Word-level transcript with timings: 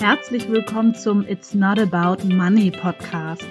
Herzlich 0.00 0.48
willkommen 0.48 0.94
zum 0.94 1.28
It's 1.28 1.52
Not 1.52 1.78
About 1.78 2.26
Money 2.26 2.70
Podcast. 2.70 3.46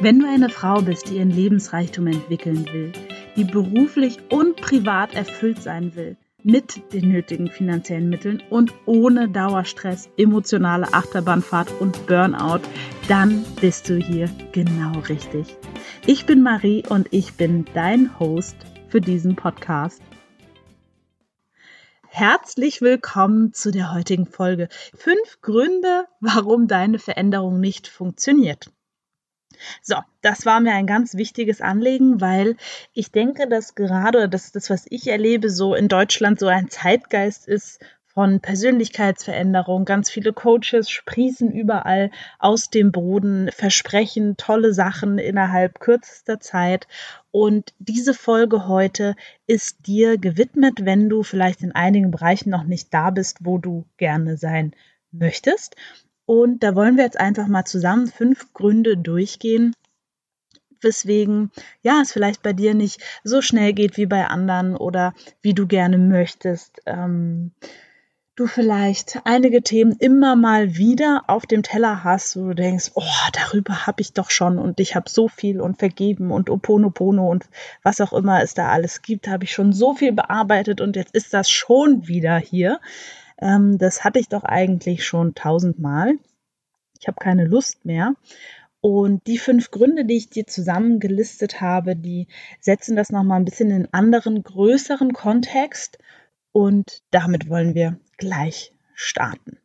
Wenn 0.00 0.18
du 0.18 0.26
eine 0.26 0.48
Frau 0.48 0.80
bist, 0.80 1.10
die 1.10 1.18
ihren 1.18 1.28
Lebensreichtum 1.28 2.06
entwickeln 2.06 2.64
will, 2.72 2.92
die 3.36 3.44
beruflich 3.44 4.16
und 4.30 4.56
privat 4.56 5.12
erfüllt 5.12 5.62
sein 5.62 5.94
will, 5.94 6.16
mit 6.42 6.94
den 6.94 7.10
nötigen 7.10 7.50
finanziellen 7.50 8.08
Mitteln 8.08 8.42
und 8.48 8.72
ohne 8.86 9.28
Dauerstress, 9.28 10.08
emotionale 10.16 10.90
Achterbahnfahrt 10.94 11.70
und 11.80 12.06
Burnout, 12.06 12.62
dann 13.06 13.44
bist 13.60 13.90
du 13.90 13.96
hier 13.96 14.30
genau 14.52 15.00
richtig. 15.00 15.54
Ich 16.06 16.24
bin 16.24 16.42
Marie 16.42 16.82
und 16.88 17.08
ich 17.10 17.34
bin 17.34 17.66
dein 17.74 18.18
Host 18.18 18.56
für 18.88 19.02
diesen 19.02 19.36
Podcast. 19.36 20.00
Herzlich 22.12 22.82
willkommen 22.82 23.52
zu 23.52 23.70
der 23.70 23.94
heutigen 23.94 24.26
Folge. 24.26 24.68
Fünf 24.96 25.40
Gründe, 25.42 26.06
warum 26.18 26.66
deine 26.66 26.98
Veränderung 26.98 27.60
nicht 27.60 27.86
funktioniert. 27.86 28.72
So, 29.80 29.94
das 30.20 30.44
war 30.44 30.58
mir 30.58 30.72
ein 30.72 30.88
ganz 30.88 31.14
wichtiges 31.14 31.60
Anliegen, 31.60 32.20
weil 32.20 32.56
ich 32.92 33.12
denke, 33.12 33.48
dass 33.48 33.76
gerade 33.76 34.28
das, 34.28 34.50
das, 34.50 34.70
was 34.70 34.86
ich 34.90 35.06
erlebe, 35.06 35.50
so 35.50 35.72
in 35.76 35.86
Deutschland 35.86 36.40
so 36.40 36.48
ein 36.48 36.68
Zeitgeist 36.68 37.46
ist 37.46 37.78
von 38.14 38.40
Persönlichkeitsveränderung. 38.40 39.84
Ganz 39.84 40.10
viele 40.10 40.32
Coaches 40.32 40.90
sprießen 40.90 41.50
überall 41.52 42.10
aus 42.38 42.70
dem 42.70 42.90
Boden, 42.92 43.50
versprechen 43.52 44.36
tolle 44.36 44.74
Sachen 44.74 45.18
innerhalb 45.18 45.78
kürzester 45.80 46.40
Zeit. 46.40 46.88
Und 47.30 47.72
diese 47.78 48.14
Folge 48.14 48.66
heute 48.66 49.14
ist 49.46 49.86
dir 49.86 50.18
gewidmet, 50.18 50.84
wenn 50.84 51.08
du 51.08 51.22
vielleicht 51.22 51.62
in 51.62 51.72
einigen 51.72 52.10
Bereichen 52.10 52.50
noch 52.50 52.64
nicht 52.64 52.92
da 52.92 53.10
bist, 53.10 53.38
wo 53.40 53.58
du 53.58 53.84
gerne 53.96 54.36
sein 54.36 54.72
möchtest. 55.12 55.76
Und 56.26 56.62
da 56.62 56.74
wollen 56.74 56.96
wir 56.96 57.04
jetzt 57.04 57.20
einfach 57.20 57.46
mal 57.46 57.64
zusammen 57.64 58.08
fünf 58.08 58.52
Gründe 58.52 58.96
durchgehen, 58.96 59.74
weswegen 60.80 61.50
ja 61.82 62.00
es 62.02 62.12
vielleicht 62.12 62.42
bei 62.42 62.52
dir 62.52 62.74
nicht 62.74 63.02
so 63.22 63.40
schnell 63.40 63.72
geht 63.72 63.96
wie 63.96 64.06
bei 64.06 64.26
anderen 64.26 64.76
oder 64.76 65.14
wie 65.42 65.54
du 65.54 65.66
gerne 65.66 65.98
möchtest. 65.98 66.80
Ähm, 66.86 67.52
du 68.40 68.46
vielleicht 68.46 69.20
einige 69.24 69.62
Themen 69.62 69.92
immer 69.98 70.34
mal 70.34 70.74
wieder 70.76 71.24
auf 71.26 71.44
dem 71.44 71.62
Teller 71.62 72.04
hast, 72.04 72.36
wo 72.36 72.48
du 72.48 72.54
denkst, 72.54 72.92
oh, 72.94 73.02
darüber 73.34 73.86
habe 73.86 74.00
ich 74.00 74.14
doch 74.14 74.30
schon 74.30 74.58
und 74.58 74.80
ich 74.80 74.96
habe 74.96 75.10
so 75.10 75.28
viel 75.28 75.60
und 75.60 75.78
vergeben 75.78 76.30
und 76.30 76.48
Oponopono 76.48 77.30
und 77.30 77.44
was 77.82 78.00
auch 78.00 78.14
immer 78.14 78.42
es 78.42 78.54
da 78.54 78.70
alles 78.70 79.02
gibt, 79.02 79.28
habe 79.28 79.44
ich 79.44 79.52
schon 79.52 79.74
so 79.74 79.94
viel 79.94 80.12
bearbeitet 80.12 80.80
und 80.80 80.96
jetzt 80.96 81.14
ist 81.14 81.34
das 81.34 81.50
schon 81.50 82.08
wieder 82.08 82.38
hier. 82.38 82.80
Ähm, 83.38 83.76
das 83.76 84.04
hatte 84.04 84.18
ich 84.18 84.28
doch 84.28 84.44
eigentlich 84.44 85.04
schon 85.04 85.34
tausendmal. 85.34 86.14
Ich 86.98 87.08
habe 87.08 87.18
keine 87.20 87.44
Lust 87.44 87.84
mehr. 87.84 88.14
Und 88.80 89.26
die 89.26 89.36
fünf 89.36 89.70
Gründe, 89.70 90.06
die 90.06 90.16
ich 90.16 90.30
dir 90.30 90.46
zusammengelistet 90.46 91.60
habe, 91.60 91.94
die 91.94 92.26
setzen 92.60 92.96
das 92.96 93.10
nochmal 93.10 93.38
ein 93.38 93.44
bisschen 93.44 93.68
in 93.68 93.76
einen 93.76 93.92
anderen, 93.92 94.42
größeren 94.42 95.12
Kontext. 95.12 95.98
Und 96.52 97.02
damit 97.10 97.50
wollen 97.50 97.74
wir 97.74 97.98
gleich 98.20 98.72
starten. 98.94 99.58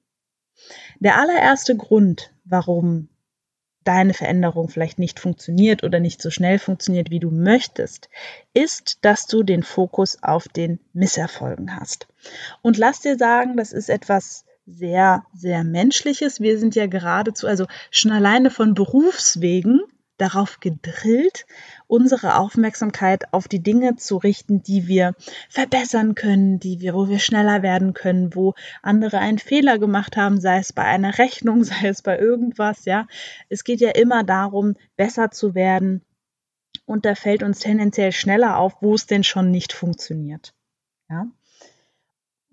Der 1.00 1.20
allererste 1.20 1.76
Grund, 1.76 2.34
warum 2.46 3.10
deine 3.84 4.16
Veränderung 4.16 4.68
vielleicht 4.68 4.98
nicht 4.98 5.20
funktioniert 5.20 5.84
oder 5.84 6.00
nicht 6.00 6.22
so 6.22 6.32
schnell 6.32 6.58
funktioniert, 6.58 7.12
wie 7.12 7.20
du 7.20 7.30
möchtest, 7.30 8.10
ist, 8.54 8.98
dass 9.02 9.28
du 9.28 9.44
den 9.44 9.62
Fokus 9.62 10.24
auf 10.24 10.48
den 10.48 10.80
Misserfolgen 10.94 11.80
hast. 11.80 12.08
Und 12.64 12.78
lass 12.78 13.02
dir 13.02 13.18
sagen, 13.18 13.56
das 13.58 13.72
ist 13.72 13.90
etwas 13.90 14.46
sehr, 14.66 15.24
sehr 15.36 15.64
Menschliches. 15.64 16.40
Wir 16.40 16.58
sind 16.58 16.74
ja 16.74 16.88
geradezu, 16.88 17.48
also 17.48 17.68
schon 17.92 18.12
alleine 18.12 18.50
von 18.50 18.74
Berufswegen 18.74 19.82
darauf 20.18 20.60
gedrillt, 20.60 21.46
unsere 21.88 22.38
Aufmerksamkeit 22.38 23.34
auf 23.34 23.48
die 23.48 23.62
Dinge 23.62 23.96
zu 23.96 24.18
richten, 24.18 24.64
die 24.64 24.88
wir 24.88 25.16
verbessern 25.50 26.16
können, 26.16 26.60
die 26.60 26.80
wir, 26.80 26.94
wo 26.94 27.10
wir 27.10 27.20
schneller 27.20 27.62
werden 27.62 27.94
können, 27.94 28.36
wo 28.36 28.54
andere 28.82 29.20
einen 29.20 29.40
Fehler 29.40 29.78
gemacht 29.80 30.18
haben, 30.18 30.40
sei 30.40 30.60
es 30.60 30.74
bei 30.74 30.84
einer 30.84 31.18
Rechnung, 31.18 31.64
sei 31.64 31.88
es 31.88 32.02
bei 32.02 32.18
irgendwas, 32.18 32.86
ja. 32.86 33.08
Es 33.50 33.64
geht 33.64 33.82
ja 33.82 33.92
immer 33.92 34.24
darum, 34.24 34.76
besser 34.96 35.32
zu 35.32 35.56
werden. 35.56 36.02
Und 36.86 37.06
da 37.06 37.16
fällt 37.16 37.42
uns 37.42 37.60
tendenziell 37.60 38.12
schneller 38.12 38.58
auf, 38.58 38.82
wo 38.82 38.94
es 38.94 39.08
denn 39.08 39.24
schon 39.24 39.52
nicht 39.52 39.74
funktioniert. 39.74 40.54
Ja. 41.10 41.28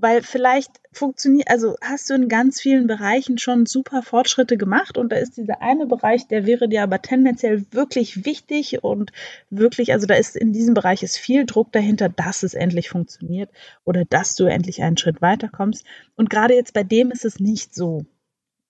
Weil 0.03 0.25
vielleicht 0.25 0.81
funktioniert, 0.91 1.49
also 1.49 1.77
hast 1.81 2.11
du 2.11 2.15
in 2.15 2.29
ganz 2.29 2.61
vielen 2.61 2.89
Bereichen 2.89 3.39
schon 3.39 3.67
super 3.67 4.03
Fortschritte 4.03 4.57
gemacht 4.57 4.99
und 4.99 5.13
da 5.13 5.17
ist 5.17 5.37
dieser 5.37 5.63
eine 5.63 5.87
Bereich, 5.87 6.27
der 6.27 6.45
wäre 6.45 6.69
dir 6.69 6.83
aber 6.83 7.01
tendenziell 7.01 7.65
wirklich 7.71 8.25
wichtig 8.25 8.83
und 8.83 9.13
wirklich, 9.49 9.93
also 9.93 10.09
da 10.09 10.15
ist 10.15 10.35
in 10.35 10.53
diesem 10.53 10.75
Bereich 10.75 11.05
ist 11.05 11.19
viel 11.19 11.47
Druck 11.47 11.71
dahinter, 11.71 12.09
dass 12.09 12.43
es 12.43 12.55
endlich 12.55 12.89
funktioniert 12.89 13.49
oder 13.85 14.05
dass 14.05 14.35
du 14.35 14.47
endlich 14.47 14.83
einen 14.83 14.97
Schritt 14.97 15.23
weiterkommst. 15.23 15.87
Und 16.17 16.31
gerade 16.31 16.55
jetzt 16.55 16.75
bei 16.75 16.83
dem 16.83 17.13
ist 17.13 17.25
es 17.25 17.39
nicht 17.39 17.73
so 17.73 18.05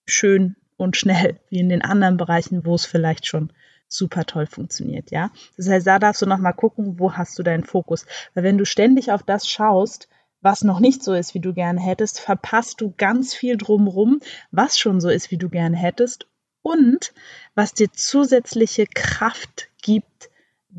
schön 0.05 0.55
und 0.77 0.99
schnell 0.99 1.41
wie 1.49 1.61
in 1.61 1.71
den 1.71 1.81
anderen 1.81 2.19
Bereichen, 2.19 2.67
wo 2.67 2.75
es 2.75 2.85
vielleicht 2.85 3.27
schon 3.27 3.55
super 3.89 4.27
toll 4.27 4.47
funktioniert, 4.47 5.11
ja. 5.11 5.31
Das 5.57 5.67
heißt, 5.67 5.87
da 5.87 5.99
darfst 5.99 6.21
du 6.21 6.27
nochmal 6.27 6.53
gucken, 6.55 6.99
wo 6.99 7.15
hast 7.15 7.39
du 7.39 7.43
deinen 7.43 7.65
Fokus. 7.65 8.05
Weil 8.35 8.45
wenn 8.45 8.59
du 8.59 8.67
ständig 8.67 9.13
auf 9.13 9.23
das 9.23 9.49
schaust, 9.49 10.09
was 10.43 10.65
noch 10.65 10.81
nicht 10.81 11.03
so 11.03 11.15
ist, 11.15 11.35
wie 11.35 11.41
du 11.41 11.55
gerne 11.55 11.81
hättest, 11.81 12.21
verpasst 12.21 12.81
du 12.81 12.93
ganz 12.97 13.35
viel 13.35 13.57
drumrum, 13.57 14.21
was 14.51 14.79
schon 14.79 15.01
so 15.01 15.09
ist, 15.09 15.31
wie 15.31 15.39
du 15.39 15.49
gerne 15.49 15.77
hättest 15.77 16.27
und 16.63 17.13
was 17.55 17.73
dir 17.73 17.91
zusätzliche 17.93 18.87
Kraft 18.87 19.69
gibt, 19.81 20.31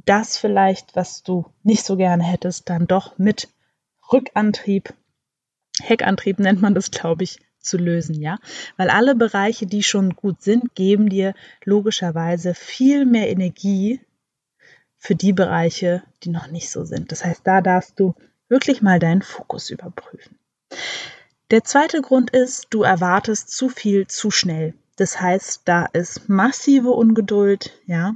das 0.06 0.38
vielleicht, 0.38 0.96
was 0.96 1.24
du 1.24 1.46
nicht 1.64 1.86
so 1.86 1.98
gerne 1.98 2.24
hättest, 2.24 2.70
dann 2.70 2.88
doch 2.88 3.18
mit 3.18 3.50
Rückantrieb, 4.12 4.94
Heckantrieb 5.82 6.40
nennt 6.40 6.62
man 6.62 6.76
das, 6.76 6.92
glaube 6.92 7.24
ich, 7.24 7.40
zu 7.60 7.78
lösen, 7.78 8.22
ja? 8.22 8.40
Weil 8.76 8.90
alle 8.90 9.16
Bereiche, 9.16 9.66
die 9.66 9.84
schon 9.84 10.16
gut 10.16 10.42
sind, 10.42 10.76
geben 10.76 11.10
dir 11.10 11.34
logischerweise 11.64 12.54
viel 12.54 13.06
mehr 13.06 13.30
Energie 13.30 14.02
für 14.98 15.16
die 15.16 15.34
Bereiche, 15.34 16.04
die 16.24 16.30
noch 16.30 16.48
nicht 16.48 16.70
so 16.70 16.84
sind. 16.84 17.12
Das 17.12 17.24
heißt, 17.24 17.42
da 17.46 17.62
darfst 17.62 18.00
du 18.00 18.16
wirklich 18.50 18.82
mal 18.82 19.00
deinen 19.00 19.22
Fokus 19.22 19.70
überprüfen. 19.70 20.38
Der 21.52 21.64
zweite 21.64 22.02
Grund 22.02 22.32
ist, 22.32 22.68
du 22.72 22.84
erwartest 22.84 23.52
zu 23.52 23.70
viel 23.70 24.08
zu 24.08 24.32
schnell. 24.32 24.74
Das 24.96 25.20
heißt, 25.20 25.62
da 25.66 25.86
ist 25.86 26.30
massive 26.30 26.92
Ungeduld, 26.92 27.74
ja. 27.86 28.16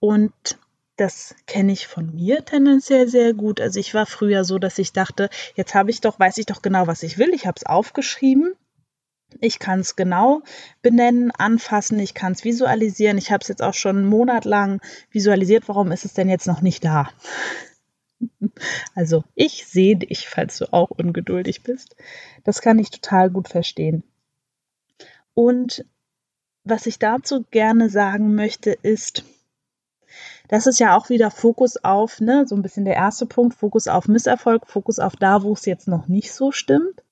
Und 0.00 0.58
das 0.96 1.34
kenne 1.46 1.72
ich 1.72 1.86
von 1.86 2.14
mir 2.14 2.44
tendenziell 2.44 3.08
sehr 3.08 3.32
gut. 3.32 3.60
Also 3.60 3.78
ich 3.78 3.94
war 3.94 4.06
früher 4.06 4.44
so, 4.44 4.58
dass 4.58 4.78
ich 4.78 4.92
dachte, 4.92 5.30
jetzt 5.54 5.74
habe 5.74 5.90
ich 5.90 6.00
doch, 6.00 6.18
weiß 6.18 6.38
ich 6.38 6.46
doch 6.46 6.62
genau, 6.62 6.86
was 6.86 7.02
ich 7.02 7.18
will. 7.18 7.30
Ich 7.32 7.46
habe 7.46 7.56
es 7.56 7.66
aufgeschrieben. 7.66 8.54
Ich 9.40 9.58
kann 9.58 9.80
es 9.80 9.94
genau 9.94 10.42
benennen, 10.82 11.30
anfassen, 11.30 11.98
ich 11.98 12.14
kann 12.14 12.32
es 12.32 12.44
visualisieren. 12.44 13.18
Ich 13.18 13.30
habe 13.30 13.42
es 13.42 13.48
jetzt 13.48 13.62
auch 13.62 13.74
schon 13.74 13.98
einen 13.98 14.06
Monat 14.06 14.44
lang 14.44 14.80
visualisiert. 15.10 15.68
Warum 15.68 15.92
ist 15.92 16.04
es 16.04 16.14
denn 16.14 16.28
jetzt 16.28 16.46
noch 16.46 16.62
nicht 16.62 16.84
da? 16.84 17.10
Also 18.94 19.24
ich 19.34 19.66
sehe 19.66 19.96
dich, 19.96 20.28
falls 20.28 20.58
du 20.58 20.72
auch 20.72 20.90
ungeduldig 20.90 21.62
bist. 21.62 21.96
Das 22.44 22.60
kann 22.60 22.78
ich 22.78 22.90
total 22.90 23.30
gut 23.30 23.48
verstehen. 23.48 24.02
Und 25.34 25.84
was 26.64 26.86
ich 26.86 26.98
dazu 26.98 27.44
gerne 27.50 27.90
sagen 27.90 28.34
möchte, 28.34 28.72
ist, 28.72 29.24
das 30.48 30.66
ist 30.66 30.80
ja 30.80 30.96
auch 30.96 31.10
wieder 31.10 31.30
Fokus 31.30 31.76
auf, 31.76 32.20
ne, 32.20 32.46
so 32.46 32.56
ein 32.56 32.62
bisschen 32.62 32.84
der 32.84 32.94
erste 32.94 33.26
Punkt, 33.26 33.54
Fokus 33.54 33.86
auf 33.86 34.08
Misserfolg, 34.08 34.66
Fokus 34.66 34.98
auf 34.98 35.14
da, 35.16 35.42
wo 35.42 35.52
es 35.52 35.64
jetzt 35.66 35.88
noch 35.88 36.08
nicht 36.08 36.32
so 36.32 36.52
stimmt. 36.52 37.02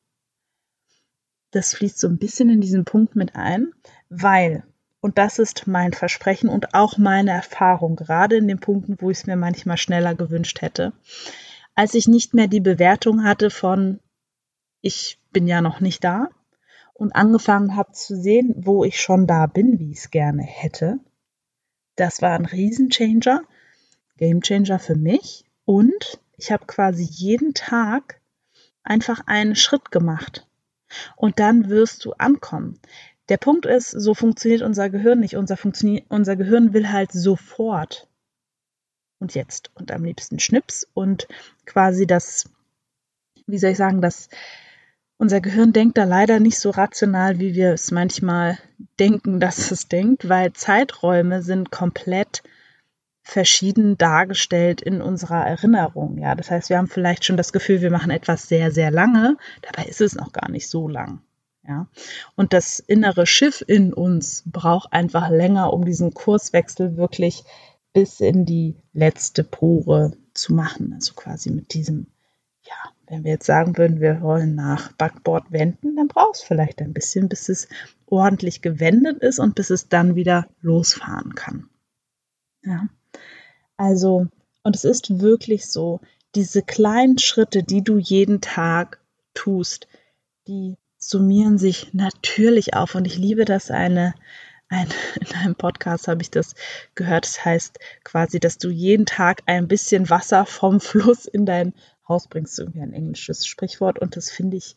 Das 1.53 1.75
fließt 1.75 1.99
so 1.99 2.09
ein 2.09 2.19
bisschen 2.19 2.51
in 2.51 2.61
diesen 2.61 2.85
Punkt 2.85 3.15
mit 3.15 3.37
ein, 3.37 3.73
weil 4.09 4.65
und 5.07 5.19
das 5.19 5.39
ist 5.39 5.69
mein 5.69 5.93
Versprechen 5.93 6.49
und 6.49 6.75
auch 6.75 6.99
meine 6.99 7.31
Erfahrung, 7.31 7.95
gerade 7.95 8.39
in 8.39 8.49
den 8.49 8.59
Punkten, 8.59 8.97
wo 8.99 9.09
ich 9.09 9.19
es 9.19 9.27
mir 9.29 9.37
manchmal 9.37 9.77
schneller 9.77 10.17
gewünscht 10.17 10.63
hätte. 10.63 10.93
Als 11.77 11.95
ich 11.95 12.09
nicht 12.09 12.35
mehr 12.35 12.49
die 12.49 12.59
Bewertung 12.59 13.23
hatte 13.23 13.51
von, 13.51 14.01
ich 14.81 15.21
bin 15.31 15.47
ja 15.47 15.61
noch 15.61 15.79
nicht 15.79 16.03
da 16.03 16.29
und 16.93 17.15
angefangen 17.15 17.77
habe 17.77 17.93
zu 17.93 18.21
sehen, 18.21 18.53
wo 18.57 18.83
ich 18.83 19.01
schon 19.01 19.29
da 19.29 19.47
bin, 19.47 19.79
wie 19.79 19.93
ich 19.93 19.99
es 19.99 20.11
gerne 20.11 20.43
hätte. 20.43 20.99
Das 21.95 22.21
war 22.21 22.33
ein 22.33 22.45
Riesenchanger, 22.45 23.43
Gamechanger 24.17 24.81
für 24.81 24.97
mich 24.97 25.45
und 25.65 26.19
ich 26.37 26.51
habe 26.51 26.67
quasi 26.67 27.05
jeden 27.05 27.55
Tag 27.55 28.21
einfach 28.83 29.21
einen 29.27 29.55
Schritt 29.55 29.93
gemacht. 29.93 30.49
Und 31.15 31.39
dann 31.39 31.69
wirst 31.69 32.05
du 32.05 32.13
ankommen. 32.15 32.81
Der 33.29 33.39
Punkt 33.39 33.67
ist, 33.67 33.91
so 33.91 34.15
funktioniert 34.15 34.63
unser 34.63 34.91
Gehirn 34.91 35.21
nicht. 35.21 35.37
Unser, 35.37 35.57
Funktionier 35.57 36.03
unser 36.09 36.37
Gehirn 36.37 36.73
will 36.73 36.91
halt 36.93 37.13
sofort 37.13 38.09
und 39.19 39.35
jetzt 39.35 39.71
und 39.75 39.91
am 39.93 40.05
liebsten 40.05 40.39
Schnips 40.39 40.87
und 40.95 41.27
quasi 41.65 42.07
das, 42.07 42.51
wie 43.47 43.59
soll 43.59 43.71
ich 43.71 43.79
sagen, 43.79 44.01
das, 44.03 44.29
Unser 45.19 45.41
Gehirn 45.41 45.73
denkt 45.73 45.97
da 45.99 46.05
leider 46.05 46.41
nicht 46.41 46.59
so 46.59 46.71
rational, 46.71 47.39
wie 47.39 47.55
wir 47.55 47.73
es 47.73 47.91
manchmal 47.91 48.59
denken, 49.01 49.41
dass 49.41 49.71
es 49.71 49.89
denkt, 49.89 50.29
weil 50.29 50.53
Zeiträume 50.53 51.43
sind 51.43 51.71
komplett 51.71 52.43
verschieden 53.23 53.99
dargestellt 53.99 54.83
in 54.83 55.03
unserer 55.03 55.45
Erinnerung. 55.47 56.19
Ja, 56.19 56.35
das 56.35 56.51
heißt, 56.51 56.71
wir 56.71 56.79
haben 56.79 56.89
vielleicht 56.89 57.25
schon 57.25 57.37
das 57.37 57.53
Gefühl, 57.53 57.81
wir 57.81 57.91
machen 57.91 58.11
etwas 58.11 58.49
sehr, 58.49 58.71
sehr 58.71 58.91
lange. 58.91 59.37
Dabei 59.63 59.89
ist 59.89 60.01
es 60.01 60.15
noch 60.15 60.33
gar 60.33 60.51
nicht 60.51 60.69
so 60.69 60.89
lang. 60.89 61.23
Ja, 61.69 61.89
und 62.37 62.53
das 62.53 62.79
innere 62.79 63.27
Schiff 63.27 63.65
in 63.67 63.93
uns 63.93 64.45
braucht 64.47 64.93
einfach 64.93 65.31
länger, 65.31 65.73
um 65.73 65.85
diesen 65.85 66.15
Kurswechsel 66.15 66.97
wirklich 66.97 67.45
bis 67.93 68.21
in 68.21 68.45
die 68.45 68.77
letzte 68.93 69.43
Pore 69.43 70.13
zu 70.33 70.55
machen. 70.55 70.93
Also 70.93 71.15
quasi 71.15 71.51
mit 71.51 71.75
diesem, 71.75 72.07
ja, 72.63 72.93
wenn 73.09 73.25
wir 73.25 73.33
jetzt 73.33 73.47
sagen 73.47 73.77
würden, 73.79 74.01
wir 74.01 74.21
wollen 74.21 74.55
nach 74.55 74.93
Backbord 74.93 75.51
wenden, 75.51 75.97
dann 75.97 76.09
braucht 76.09 76.37
es 76.37 76.43
vielleicht 76.43 76.81
ein 76.83 76.93
bisschen, 76.93 77.29
bis 77.29 77.49
es 77.49 77.69
ordentlich 78.07 78.63
gewendet 78.63 79.23
ist 79.23 79.39
und 79.39 79.55
bis 79.55 79.71
es 79.71 79.89
dann 79.89 80.15
wieder 80.15 80.47
losfahren 80.61 81.35
kann. 81.35 81.69
Ja. 82.63 82.89
Also, 83.77 84.27
und 84.63 84.77
es 84.77 84.85
ist 84.85 85.21
wirklich 85.21 85.69
so, 85.69 86.01
diese 86.35 86.63
kleinen 86.63 87.19
Schritte, 87.19 87.63
die 87.63 87.83
du 87.83 87.99
jeden 87.99 88.41
Tag 88.41 89.01
tust, 89.35 89.89
die 90.47 90.77
summieren 90.99 91.59
sich 91.59 91.93
natürlich 91.93 92.75
auf. 92.75 92.95
Und 92.95 93.07
ich 93.07 93.17
liebe 93.17 93.45
das 93.45 93.71
eine, 93.71 94.15
ein, 94.69 94.89
in 95.21 95.37
einem 95.37 95.55
Podcast 95.55 96.09
habe 96.09 96.23
ich 96.23 96.31
das 96.31 96.55
gehört. 96.95 97.25
Das 97.25 97.45
heißt 97.45 97.79
quasi, 98.05 98.41
dass 98.41 98.59
du 98.59 98.69
jeden 98.69 99.07
Tag 99.07 99.43
ein 99.47 99.69
bisschen 99.69 100.11
Wasser 100.11 100.47
vom 100.47 100.81
Fluss 100.81 101.27
in 101.27 101.47
dein 101.47 101.75
Haus 102.09 102.29
bringst. 102.29 102.59
Irgendwie 102.59 102.83
ein 102.83 102.93
englisches 102.93 103.47
Sprichwort. 103.47 103.99
Und 103.99 104.17
das 104.17 104.31
finde 104.31 104.57
ich 104.57 104.77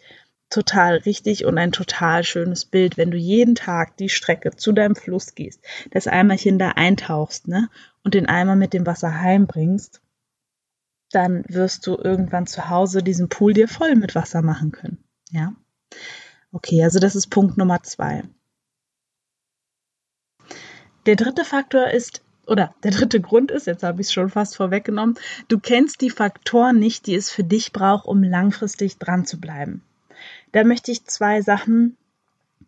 total 0.50 0.98
richtig 0.98 1.45
und 1.45 1.57
ein 1.57 1.71
total 1.71 2.24
schönes 2.24 2.66
Bild, 2.66 2.98
wenn 2.98 3.12
du 3.12 3.18
jeden 3.18 3.56
Tag 3.56 3.98
die 3.98 4.10
Strecke 4.10 4.56
zu 4.56 4.71
deinem 4.71 4.95
Fluss 4.95 5.36
gehst, 5.36 5.63
das 5.92 6.07
Eimerchen 6.07 6.57
da 6.57 6.69
eintauchst, 6.69 7.48
ne, 7.48 7.69
und 8.04 8.13
den 8.13 8.27
Eimer 8.27 8.56
mit 8.56 8.74
dem 8.74 8.86
Wasser 8.86 9.21
heimbringst, 9.21 10.01
dann 11.12 11.44
wirst 11.48 11.86
du 11.88 11.98
irgendwann 11.98 12.48
zu 12.48 12.69
Hause 12.69 13.04
diesen 13.04 13.30
Pool 13.30 13.54
dir 13.54 13.68
voll 13.68 13.95
mit 13.95 14.16
Wasser 14.16 14.42
machen 14.42 14.71
können. 14.71 15.04
Ja. 15.31 15.54
Okay, 16.52 16.84
also 16.84 17.00
das 17.00 17.16
ist 17.16 17.28
Punkt 17.28 17.58
Nummer 17.58 17.84
zwei. 17.84 18.24
Der 21.06 21.16
dritte 21.16 21.46
Faktor 21.46 21.88
ist, 21.88 22.22
oder 22.46 22.76
der 22.84 22.92
dritte 22.92 23.22
Grund 23.22 23.52
ist, 23.52 23.68
jetzt 23.68 23.84
habe 23.84 24.02
ich 24.02 24.08
es 24.08 24.14
schon 24.14 24.30
fast 24.30 24.56
vorweggenommen, 24.56 25.18
du 25.48 25.60
kennst 25.60 26.02
die 26.02 26.10
Faktoren 26.10 26.78
nicht, 26.80 27.08
die 27.08 27.16
es 27.16 27.32
für 27.32 27.44
dich 27.44 27.72
braucht, 27.72 28.06
um 28.06 28.24
langfristig 28.24 28.98
dran 28.98 29.26
zu 29.26 29.40
bleiben. 29.40 29.84
Da 30.52 30.64
möchte 30.64 30.92
ich 30.92 31.06
zwei 31.06 31.42
Sachen 31.42 31.98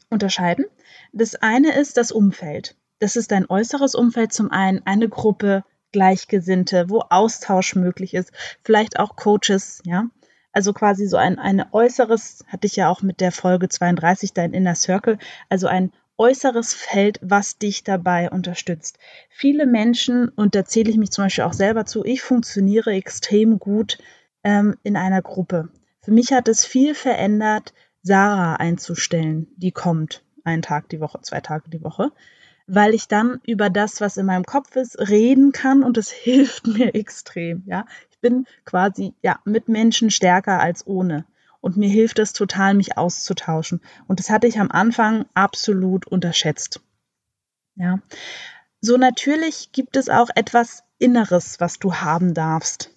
unterscheiden. 0.10 0.66
Das 1.12 1.36
eine 1.36 1.76
ist 1.76 1.98
das 1.98 2.12
Umfeld. 2.12 2.76
Das 3.00 3.16
ist 3.16 3.32
dein 3.32 3.50
äußeres 3.50 3.96
Umfeld 3.96 4.32
zum 4.32 4.52
einen, 4.52 4.86
eine 4.86 5.10
Gruppe 5.10 5.64
Gleichgesinnte, 5.92 6.90
wo 6.90 7.00
Austausch 7.10 7.76
möglich 7.76 8.14
ist, 8.14 8.32
vielleicht 8.64 9.00
auch 9.00 9.16
Coaches, 9.16 9.82
ja. 9.86 10.06
Also 10.52 10.74
quasi 10.74 11.08
so 11.08 11.18
ein, 11.18 11.40
ein 11.40 11.64
äußeres, 11.72 12.46
hatte 12.48 12.68
ich 12.68 12.76
ja 12.76 12.90
auch 12.90 13.02
mit 13.02 13.22
der 13.22 13.32
Folge 13.32 13.70
32, 13.70 14.34
dein 14.34 14.54
Inner 14.54 14.76
Circle, 14.76 15.18
also 15.50 15.68
ein 15.68 15.92
äußeres 16.18 16.74
Feld, 16.74 17.20
was 17.22 17.58
dich 17.58 17.84
dabei 17.84 18.30
unterstützt. 18.30 19.00
Viele 19.30 19.66
Menschen, 19.66 20.30
und 20.30 20.54
da 20.54 20.66
zähle 20.66 20.92
ich 20.92 20.98
mich 20.98 21.12
zum 21.12 21.26
Beispiel 21.26 21.46
auch 21.46 21.54
selber 21.54 21.86
zu, 21.86 22.06
ich 22.06 22.22
funktioniere 22.22 22.92
extrem 22.92 23.60
gut 23.60 23.98
ähm, 24.44 24.76
in 24.84 24.96
einer 24.98 25.22
Gruppe. 25.22 25.70
Für 26.02 26.12
mich 26.12 26.32
hat 26.32 26.48
es 26.48 26.66
viel 26.66 26.96
verändert, 26.96 27.74
Sarah 28.04 28.56
einzustellen, 28.56 29.48
die 29.58 29.72
kommt 29.72 30.24
einen 30.44 30.62
Tag 30.62 30.90
die 30.90 31.00
Woche, 31.00 31.22
zwei 31.22 31.40
Tage 31.40 31.70
die 31.70 31.84
Woche, 31.84 32.12
weil 32.68 32.94
ich 32.94 33.08
dann 33.08 33.40
über 33.46 33.70
das, 33.70 34.02
was 34.02 34.18
in 34.18 34.26
meinem 34.26 34.46
Kopf 34.46 34.76
ist, 34.76 34.98
reden 35.00 35.52
kann 35.52 35.84
und 35.84 35.98
es 35.98 36.12
hilft 36.12 36.68
mir 36.68 36.96
extrem, 36.96 37.64
ja. 37.66 37.86
Bin 38.22 38.46
quasi, 38.66 39.14
ja, 39.22 39.40
mit 39.46 39.68
Menschen 39.68 40.12
stärker 40.12 40.60
als 40.60 40.86
ohne. 40.88 41.26
Und 41.60 41.78
mir 41.78 41.90
hilft 41.90 42.20
es 42.20 42.34
total, 42.34 42.74
mich 42.74 42.98
auszutauschen. 42.98 43.82
Und 44.08 44.20
das 44.20 44.30
hatte 44.30 44.48
ich 44.48 44.60
am 44.60 44.72
Anfang 44.72 45.26
absolut 45.34 46.08
unterschätzt. 46.08 46.82
Ja. 47.76 48.00
So 48.80 48.98
natürlich 48.98 49.72
gibt 49.72 49.96
es 49.96 50.10
auch 50.10 50.30
etwas 50.36 50.84
Inneres, 50.98 51.60
was 51.60 51.78
du 51.78 51.96
haben 51.96 52.34
darfst 52.34 52.92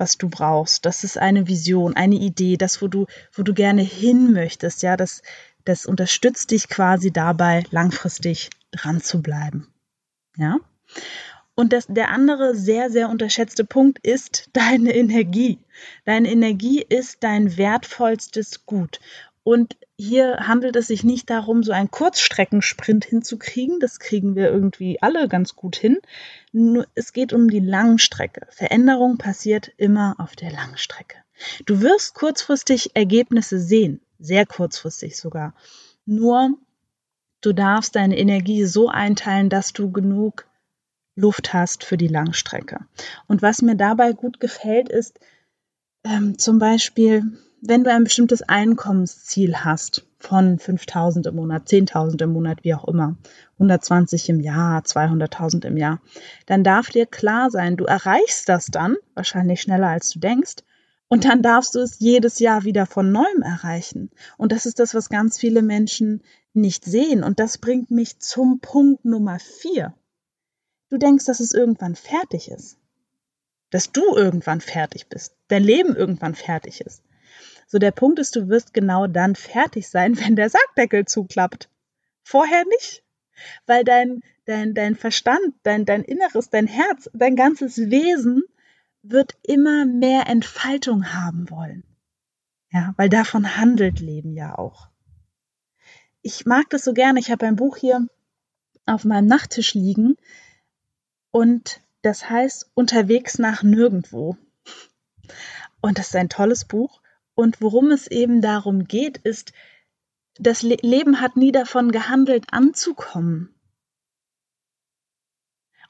was 0.00 0.16
du 0.16 0.28
brauchst. 0.28 0.86
Das 0.86 1.04
ist 1.04 1.18
eine 1.18 1.46
Vision, 1.46 1.94
eine 1.94 2.16
Idee, 2.16 2.56
das, 2.56 2.82
wo 2.82 2.88
du, 2.88 3.06
wo 3.32 3.42
du 3.42 3.52
gerne 3.54 3.82
hin 3.82 4.32
möchtest. 4.32 4.82
Ja, 4.82 4.96
das, 4.96 5.22
das 5.64 5.86
unterstützt 5.86 6.50
dich 6.50 6.68
quasi 6.68 7.12
dabei, 7.12 7.64
langfristig 7.70 8.50
dran 8.72 9.00
zu 9.00 9.22
bleiben. 9.22 9.68
Ja. 10.36 10.56
Und 11.54 11.72
das, 11.72 11.86
der 11.88 12.10
andere 12.10 12.54
sehr, 12.54 12.90
sehr 12.90 13.08
unterschätzte 13.10 13.64
Punkt 13.64 13.98
ist 14.04 14.48
deine 14.52 14.94
Energie. 14.94 15.58
Deine 16.04 16.30
Energie 16.30 16.80
ist 16.80 17.22
dein 17.22 17.56
wertvollstes 17.56 18.66
Gut. 18.66 19.00
Und 19.42 19.76
hier 19.98 20.46
handelt 20.46 20.76
es 20.76 20.86
sich 20.86 21.02
nicht 21.02 21.28
darum, 21.28 21.62
so 21.62 21.72
einen 21.72 21.90
Kurzstreckensprint 21.90 23.04
hinzukriegen. 23.04 23.80
Das 23.80 23.98
kriegen 23.98 24.34
wir 24.34 24.50
irgendwie 24.50 25.00
alle 25.02 25.28
ganz 25.28 25.56
gut 25.56 25.76
hin. 25.76 25.98
Nur 26.52 26.86
es 26.94 27.12
geht 27.12 27.32
um 27.32 27.48
die 27.48 27.60
Langstrecke. 27.60 28.46
Veränderung 28.50 29.18
passiert 29.18 29.72
immer 29.76 30.14
auf 30.18 30.36
der 30.36 30.52
Langstrecke. 30.52 31.16
Du 31.64 31.80
wirst 31.80 32.14
kurzfristig 32.14 32.90
Ergebnisse 32.94 33.58
sehen, 33.58 34.00
sehr 34.18 34.44
kurzfristig 34.44 35.16
sogar. 35.16 35.54
Nur 36.04 36.50
du 37.40 37.52
darfst 37.52 37.96
deine 37.96 38.18
Energie 38.18 38.64
so 38.64 38.88
einteilen, 38.88 39.48
dass 39.48 39.72
du 39.72 39.90
genug 39.90 40.46
Luft 41.16 41.52
hast 41.52 41.84
für 41.84 41.96
die 41.96 42.08
Langstrecke. 42.08 42.80
Und 43.26 43.42
was 43.42 43.62
mir 43.62 43.76
dabei 43.76 44.12
gut 44.12 44.40
gefällt, 44.40 44.88
ist 44.88 45.18
ähm, 46.04 46.38
zum 46.38 46.58
Beispiel 46.58 47.24
wenn 47.62 47.84
du 47.84 47.92
ein 47.92 48.04
bestimmtes 48.04 48.42
Einkommensziel 48.42 49.56
hast 49.58 50.06
von 50.18 50.58
5000 50.58 51.26
im 51.26 51.36
Monat, 51.36 51.68
10.000 51.68 52.22
im 52.22 52.32
Monat, 52.32 52.64
wie 52.64 52.74
auch 52.74 52.86
immer, 52.86 53.16
120 53.54 54.30
im 54.30 54.40
Jahr, 54.40 54.80
200.000 54.82 55.66
im 55.66 55.76
Jahr, 55.76 56.00
dann 56.46 56.64
darf 56.64 56.88
dir 56.88 57.06
klar 57.06 57.50
sein, 57.50 57.76
du 57.76 57.84
erreichst 57.84 58.48
das 58.48 58.66
dann, 58.66 58.96
wahrscheinlich 59.14 59.60
schneller 59.60 59.88
als 59.88 60.10
du 60.10 60.18
denkst, 60.20 60.56
und 61.08 61.24
dann 61.24 61.42
darfst 61.42 61.74
du 61.74 61.80
es 61.80 61.98
jedes 61.98 62.38
Jahr 62.38 62.64
wieder 62.64 62.86
von 62.86 63.10
neuem 63.10 63.42
erreichen. 63.42 64.10
Und 64.36 64.52
das 64.52 64.64
ist 64.64 64.78
das, 64.78 64.94
was 64.94 65.08
ganz 65.08 65.38
viele 65.38 65.60
Menschen 65.60 66.22
nicht 66.54 66.84
sehen. 66.84 67.24
Und 67.24 67.40
das 67.40 67.58
bringt 67.58 67.90
mich 67.90 68.20
zum 68.20 68.60
Punkt 68.60 69.04
Nummer 69.04 69.40
vier. 69.40 69.92
Du 70.90 70.98
denkst, 70.98 71.24
dass 71.24 71.40
es 71.40 71.54
irgendwann 71.54 71.94
fertig 71.94 72.50
ist. 72.50 72.76
Dass 73.70 73.92
du 73.92 74.16
irgendwann 74.16 74.60
fertig 74.60 75.08
bist. 75.08 75.36
Dein 75.48 75.62
Leben 75.62 75.94
irgendwann 75.94 76.34
fertig 76.34 76.80
ist. 76.80 77.02
So 77.66 77.78
der 77.78 77.92
Punkt 77.92 78.18
ist, 78.18 78.34
du 78.34 78.48
wirst 78.48 78.74
genau 78.74 79.06
dann 79.06 79.36
fertig 79.36 79.88
sein, 79.88 80.18
wenn 80.20 80.36
der 80.36 80.50
Sackdeckel 80.50 81.06
zuklappt. 81.06 81.70
Vorher 82.24 82.64
nicht. 82.66 83.04
Weil 83.66 83.84
dein, 83.84 84.20
dein, 84.44 84.74
dein 84.74 84.96
Verstand, 84.96 85.54
dein, 85.62 85.86
dein 85.86 86.02
Inneres, 86.02 86.50
dein 86.50 86.66
Herz, 86.66 87.08
dein 87.14 87.36
ganzes 87.36 87.78
Wesen 87.78 88.42
wird 89.02 89.36
immer 89.42 89.86
mehr 89.86 90.26
Entfaltung 90.26 91.14
haben 91.14 91.48
wollen. 91.48 91.84
Ja, 92.72 92.92
weil 92.96 93.08
davon 93.08 93.56
handelt 93.56 94.00
Leben 94.00 94.34
ja 94.34 94.58
auch. 94.58 94.90
Ich 96.22 96.44
mag 96.44 96.68
das 96.70 96.84
so 96.84 96.92
gerne. 96.92 97.18
Ich 97.18 97.30
habe 97.30 97.46
ein 97.46 97.56
Buch 97.56 97.76
hier 97.76 98.06
auf 98.84 99.04
meinem 99.04 99.26
Nachttisch 99.26 99.74
liegen 99.74 100.16
und 101.30 101.80
das 102.02 102.28
heißt 102.28 102.70
Unterwegs 102.74 103.38
nach 103.38 103.62
nirgendwo. 103.62 104.36
Und 105.80 105.98
das 105.98 106.08
ist 106.08 106.16
ein 106.16 106.28
tolles 106.28 106.64
Buch. 106.64 107.00
Und 107.34 107.60
worum 107.60 107.90
es 107.90 108.06
eben 108.06 108.40
darum 108.40 108.84
geht, 108.84 109.18
ist, 109.18 109.52
das 110.38 110.62
Le 110.62 110.76
Leben 110.82 111.20
hat 111.20 111.36
nie 111.36 111.52
davon 111.52 111.92
gehandelt, 111.92 112.46
anzukommen. 112.52 113.54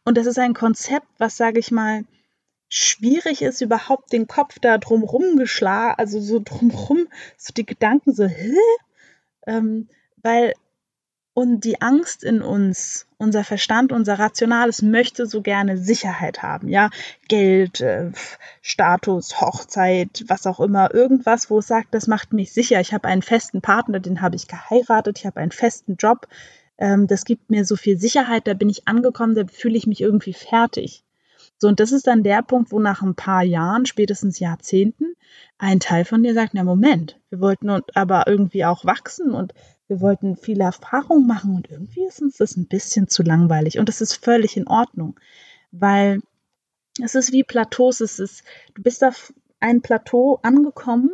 Und 0.04 0.16
das 0.16 0.26
ist 0.26 0.38
ein 0.38 0.54
Konzept, 0.54 1.06
was, 1.18 1.36
sage 1.36 1.60
ich 1.60 1.70
mal, 1.70 2.04
schwierig 2.68 3.42
ist, 3.42 3.60
überhaupt 3.60 4.12
den 4.12 4.26
Kopf 4.26 4.58
da 4.60 4.78
drumrum 4.78 5.36
geschlagen, 5.36 5.98
also 5.98 6.20
so 6.20 6.40
drumrum, 6.42 7.08
so 7.36 7.52
die 7.52 7.66
Gedanken 7.66 8.14
so, 8.14 8.24
hä? 8.24 8.56
Ähm, 9.46 9.88
weil 10.16 10.54
und 11.40 11.64
die 11.64 11.80
Angst 11.80 12.22
in 12.22 12.42
uns, 12.42 13.06
unser 13.16 13.44
Verstand, 13.44 13.92
unser 13.92 14.18
Rationales 14.18 14.82
möchte 14.82 15.24
so 15.24 15.40
gerne 15.40 15.78
Sicherheit 15.78 16.42
haben, 16.42 16.68
ja, 16.68 16.90
Geld, 17.28 17.80
äh, 17.80 18.12
Status, 18.60 19.40
Hochzeit, 19.40 20.24
was 20.28 20.46
auch 20.46 20.60
immer, 20.60 20.92
irgendwas, 20.92 21.48
wo 21.48 21.60
es 21.60 21.66
sagt, 21.66 21.94
das 21.94 22.06
macht 22.06 22.34
mich 22.34 22.52
sicher. 22.52 22.78
Ich 22.82 22.92
habe 22.92 23.08
einen 23.08 23.22
festen 23.22 23.62
Partner, 23.62 24.00
den 24.00 24.20
habe 24.20 24.36
ich 24.36 24.48
geheiratet, 24.48 25.18
ich 25.18 25.24
habe 25.24 25.40
einen 25.40 25.50
festen 25.50 25.96
Job, 25.96 26.28
ähm, 26.76 27.06
das 27.06 27.24
gibt 27.24 27.48
mir 27.48 27.64
so 27.64 27.74
viel 27.74 27.98
Sicherheit, 27.98 28.46
da 28.46 28.52
bin 28.52 28.68
ich 28.68 28.86
angekommen, 28.86 29.34
da 29.34 29.44
fühle 29.50 29.78
ich 29.78 29.86
mich 29.86 30.02
irgendwie 30.02 30.34
fertig. 30.34 31.04
So, 31.60 31.68
und 31.68 31.78
das 31.78 31.92
ist 31.92 32.06
dann 32.06 32.22
der 32.22 32.42
Punkt, 32.42 32.72
wo 32.72 32.78
nach 32.80 33.02
ein 33.02 33.14
paar 33.14 33.42
Jahren, 33.42 33.84
spätestens 33.84 34.38
Jahrzehnten, 34.38 35.14
ein 35.58 35.78
Teil 35.78 36.06
von 36.06 36.22
dir 36.22 36.32
sagt, 36.32 36.54
na 36.54 36.64
Moment, 36.64 37.20
wir 37.28 37.40
wollten 37.40 37.68
aber 37.68 38.26
irgendwie 38.26 38.64
auch 38.64 38.86
wachsen 38.86 39.32
und 39.32 39.52
wir 39.86 40.00
wollten 40.00 40.36
viele 40.36 40.64
Erfahrungen 40.64 41.26
machen 41.26 41.54
und 41.56 41.70
irgendwie 41.70 42.04
ist 42.04 42.22
uns 42.22 42.38
das 42.38 42.56
ein 42.56 42.66
bisschen 42.66 43.08
zu 43.08 43.22
langweilig 43.22 43.78
und 43.78 43.90
das 43.90 44.00
ist 44.00 44.14
völlig 44.24 44.56
in 44.56 44.68
Ordnung, 44.68 45.20
weil 45.70 46.22
es 47.02 47.14
ist 47.14 47.30
wie 47.30 47.44
Plateaus, 47.44 48.00
es 48.00 48.18
ist, 48.18 48.42
du 48.74 48.82
bist 48.82 49.04
auf 49.04 49.34
ein 49.58 49.82
Plateau 49.82 50.38
angekommen 50.42 51.10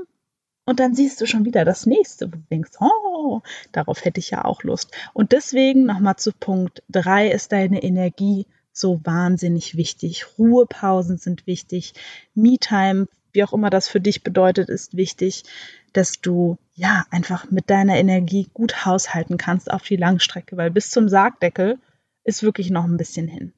und 0.65 0.79
dann 0.79 0.95
siehst 0.95 1.21
du 1.21 1.27
schon 1.27 1.45
wieder 1.45 1.65
das 1.65 1.87
nächste, 1.87 2.29
du 2.29 2.39
denkst, 2.53 2.73
oh, 2.79 3.41
darauf 3.73 4.05
hätte 4.05 4.21
ich 4.21 4.31
ja 4.31 4.45
auch 4.45 4.63
Lust. 4.63 4.93
Und 5.13 5.33
deswegen 5.33 5.87
nochmal 5.87 6.17
zu 6.17 6.31
Punkt 6.33 6.85
drei 6.89 7.31
ist 7.31 7.51
deine 7.51 7.83
Energie 7.83 8.47
so 8.79 9.01
wahnsinnig 9.05 9.77
wichtig. 9.77 10.39
Ruhepausen 10.39 11.19
sind 11.19 11.47
wichtig. 11.47 11.95
Me-Time, 12.35 13.09
wie 13.33 13.45
auch 13.45 13.53
immer 13.53 13.71
das 13.71 13.89
für 13.89 14.01
dich 14.01 14.23
bedeutet, 14.23 14.69
ist 14.69 14.97
wichtig, 14.97 15.45
dass 15.93 16.21
du 16.21 16.59
ja 16.75 17.07
einfach 17.11 17.51
mit 17.51 17.71
deiner 17.71 17.97
Energie 17.97 18.49
gut 18.53 18.85
haushalten 18.85 19.39
kannst 19.39 19.71
auf 19.71 19.83
die 19.83 19.97
Langstrecke, 19.97 20.57
weil 20.57 20.71
bis 20.71 20.91
zum 20.91 21.09
Sargdeckel 21.09 21.79
ist 22.25 22.43
wirklich 22.43 22.71
noch 22.71 22.85
ein 22.85 22.97
bisschen 22.97 23.29
hin. 23.29 23.53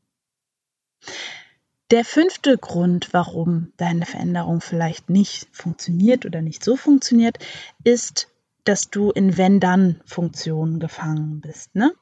Der 1.90 2.04
fünfte 2.04 2.58
Grund, 2.58 3.08
warum 3.12 3.72
deine 3.78 4.04
Veränderung 4.04 4.60
vielleicht 4.60 5.08
nicht 5.08 5.48
funktioniert 5.52 6.26
oder 6.26 6.42
nicht 6.42 6.62
so 6.62 6.76
funktioniert, 6.76 7.38
ist, 7.82 8.28
dass 8.64 8.90
du 8.90 9.10
in 9.10 9.38
Wenn-Dann-Funktionen 9.38 10.80
gefangen 10.80 11.40
bist. 11.40 11.74
Ne? 11.74 11.92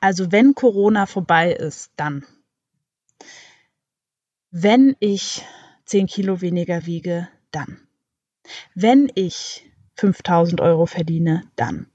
Also 0.00 0.32
wenn 0.32 0.54
Corona 0.54 1.04
vorbei 1.04 1.52
ist, 1.52 1.90
dann 1.96 2.24
wenn 4.56 4.94
ich 5.00 5.44
10 5.86 6.06
Kilo 6.06 6.40
weniger 6.40 6.86
wiege, 6.86 7.28
dann. 7.50 7.88
Wenn 8.74 9.10
ich 9.16 9.68
5000 9.96 10.60
Euro 10.60 10.86
verdiene, 10.86 11.42
dann. 11.56 11.90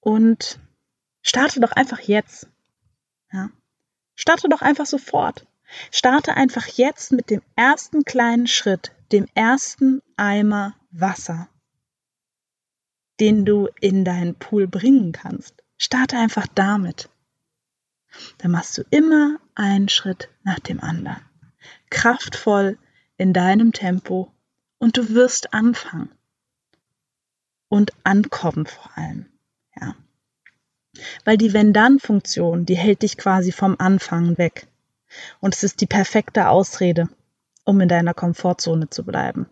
Und 0.00 0.58
starte 1.22 1.60
doch 1.60 1.70
einfach 1.70 2.00
jetzt. 2.00 2.48
Ja. 3.32 3.50
Starte 4.16 4.48
doch 4.48 4.60
einfach 4.60 4.86
sofort. 4.86 5.46
Starte 5.92 6.34
einfach 6.34 6.66
jetzt 6.66 7.12
mit 7.12 7.30
dem 7.30 7.40
ersten 7.54 8.02
kleinen 8.02 8.48
Schritt, 8.48 8.90
dem 9.12 9.26
ersten 9.34 10.02
Eimer 10.16 10.74
Wasser, 10.90 11.48
den 13.20 13.44
du 13.44 13.68
in 13.80 14.04
deinen 14.04 14.34
Pool 14.34 14.66
bringen 14.66 15.12
kannst. 15.12 15.62
Starte 15.78 16.18
einfach 16.18 16.48
damit 16.48 17.08
dann 18.38 18.50
machst 18.50 18.78
du 18.78 18.82
immer 18.90 19.38
einen 19.54 19.88
Schritt 19.88 20.28
nach 20.44 20.58
dem 20.58 20.80
anderen. 20.80 21.20
Kraftvoll 21.90 22.78
in 23.16 23.32
deinem 23.32 23.72
Tempo 23.72 24.32
und 24.78 24.96
du 24.96 25.10
wirst 25.10 25.54
anfangen. 25.54 26.10
Und 27.68 27.92
ankommen 28.04 28.66
vor 28.66 28.90
allem. 28.96 29.26
Ja. 29.80 29.94
Weil 31.24 31.38
die 31.38 31.52
Wenn-Dann-Funktion, 31.54 32.66
die 32.66 32.76
hält 32.76 33.02
dich 33.02 33.16
quasi 33.16 33.50
vom 33.50 33.76
Anfangen 33.78 34.36
weg. 34.36 34.66
Und 35.40 35.54
es 35.54 35.62
ist 35.62 35.80
die 35.80 35.86
perfekte 35.86 36.48
Ausrede, 36.48 37.08
um 37.64 37.80
in 37.80 37.88
deiner 37.88 38.12
Komfortzone 38.12 38.90
zu 38.90 39.04
bleiben. 39.04 39.46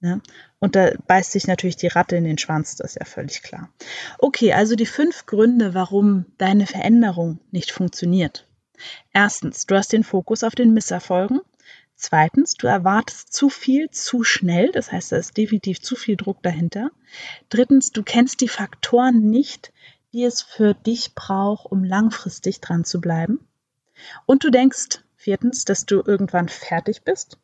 Ne? 0.00 0.20
Und 0.58 0.76
da 0.76 0.92
beißt 1.06 1.32
sich 1.32 1.46
natürlich 1.46 1.76
die 1.76 1.88
Ratte 1.88 2.16
in 2.16 2.24
den 2.24 2.38
Schwanz, 2.38 2.76
das 2.76 2.92
ist 2.92 3.00
ja 3.00 3.04
völlig 3.04 3.42
klar. 3.42 3.70
Okay, 4.18 4.52
also 4.52 4.74
die 4.76 4.86
fünf 4.86 5.26
Gründe, 5.26 5.74
warum 5.74 6.26
deine 6.38 6.66
Veränderung 6.66 7.38
nicht 7.50 7.70
funktioniert. 7.70 8.46
Erstens, 9.12 9.66
du 9.66 9.76
hast 9.76 9.92
den 9.92 10.04
Fokus 10.04 10.44
auf 10.44 10.54
den 10.54 10.72
Misserfolgen. 10.72 11.40
Zweitens, 11.96 12.54
du 12.54 12.66
erwartest 12.66 13.32
zu 13.32 13.50
viel 13.50 13.90
zu 13.90 14.24
schnell, 14.24 14.72
das 14.72 14.90
heißt, 14.90 15.12
da 15.12 15.16
ist 15.16 15.36
definitiv 15.36 15.82
zu 15.82 15.96
viel 15.96 16.16
Druck 16.16 16.42
dahinter. 16.42 16.90
Drittens, 17.50 17.92
du 17.92 18.02
kennst 18.02 18.40
die 18.40 18.48
Faktoren 18.48 19.28
nicht, 19.28 19.72
die 20.12 20.24
es 20.24 20.40
für 20.42 20.74
dich 20.74 21.14
braucht, 21.14 21.70
um 21.70 21.84
langfristig 21.84 22.60
dran 22.60 22.84
zu 22.84 23.00
bleiben. 23.00 23.46
Und 24.26 24.44
du 24.44 24.50
denkst 24.50 25.02
viertens, 25.16 25.66
dass 25.66 25.84
du 25.84 26.02
irgendwann 26.04 26.48
fertig 26.48 27.02
bist 27.02 27.38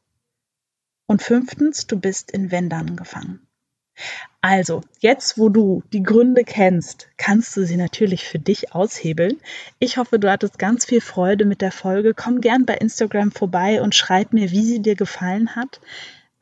und 1.07 1.23
fünftens, 1.23 1.87
du 1.87 2.01
bist 2.01 2.31
in 2.31 2.51
Wendern 2.51 2.97
gefangen. 2.97 3.46
Also, 4.41 4.83
jetzt 5.01 5.39
wo 5.39 5.49
du 5.49 5.83
die 5.93 6.03
Gründe 6.03 6.45
kennst, 6.45 7.09
kannst 7.17 7.57
du 7.57 7.65
sie 7.65 7.77
natürlich 7.77 8.25
für 8.25 8.39
dich 8.39 8.75
aushebeln. 8.75 9.41
Ich 9.79 9.97
hoffe, 9.97 10.19
du 10.19 10.31
hattest 10.31 10.59
ganz 10.59 10.85
viel 10.85 11.01
Freude 11.01 11.45
mit 11.45 11.61
der 11.61 11.73
Folge. 11.73 12.15
Komm 12.15 12.41
gern 12.41 12.65
bei 12.65 12.75
Instagram 12.75 13.33
vorbei 13.33 13.83
und 13.83 13.95
schreib 13.95 14.33
mir, 14.33 14.51
wie 14.51 14.63
sie 14.63 14.81
dir 14.81 14.95
gefallen 14.95 15.57
hat. 15.57 15.81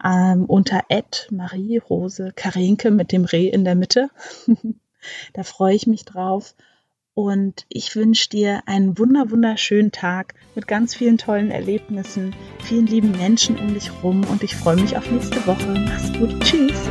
Ähm, 0.05 0.45
unter 0.45 0.83
Marie 1.31 1.79
Rose 1.79 2.33
Karinke 2.37 2.91
mit 2.91 3.11
dem 3.11 3.25
Reh 3.25 3.49
in 3.49 3.65
der 3.65 3.75
Mitte. 3.75 4.11
da 5.33 5.43
freue 5.43 5.75
ich 5.75 5.87
mich 5.87 6.05
drauf. 6.05 6.55
Und 7.15 7.65
ich 7.69 7.95
wünsche 7.95 8.29
dir 8.29 8.63
einen 8.67 8.99
wunder 8.99 9.31
wunderschönen 9.31 9.93
Tag 9.93 10.35
mit 10.57 10.67
ganz 10.67 10.97
vielen 10.97 11.17
tollen 11.17 11.53
Erlebnissen, 11.53 12.35
vielen 12.65 12.87
lieben 12.87 13.13
Menschen 13.13 13.57
um 13.57 13.73
dich 13.73 13.91
rum 14.03 14.25
und 14.25 14.43
ich 14.43 14.57
freue 14.57 14.77
mich 14.77 14.97
auf 14.97 15.09
nächste 15.09 15.47
Woche. 15.47 15.69
Mach's 15.69 16.13
gut. 16.13 16.41
Tschüss. 16.41 16.91